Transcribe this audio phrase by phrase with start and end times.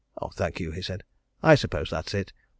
[0.33, 1.03] "Thank you," he said.
[1.43, 2.33] "I suppose that's it.